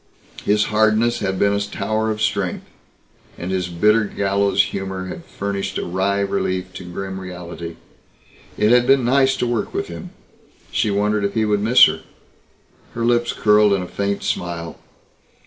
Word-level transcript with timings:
His 0.45 0.63
hardness 0.73 1.19
had 1.19 1.37
been 1.37 1.53
a 1.53 1.59
tower 1.59 2.09
of 2.09 2.23
strength. 2.23 2.65
And 3.37 3.51
his 3.51 3.67
bitter 3.67 4.05
gallows 4.05 4.63
humor 4.63 5.09
had 5.09 5.23
furnished 5.25 5.77
a 5.77 5.83
wry 5.85 6.21
relief 6.21 6.73
to 6.73 6.83
grim 6.91 7.19
reality. 7.19 7.75
It 8.57 8.71
had 8.71 8.87
been 8.87 9.05
nice 9.05 9.37
to 9.37 9.45
work 9.45 9.75
with 9.75 9.89
him. 9.89 10.09
She 10.71 10.89
wondered 10.89 11.23
if 11.23 11.35
he 11.35 11.45
would 11.45 11.61
miss 11.61 11.85
her. 11.85 12.01
Her 12.95 13.05
lips 13.05 13.31
curled 13.31 13.73
in 13.73 13.83
a 13.83 13.87
faint 13.87 14.23
smile. 14.23 14.79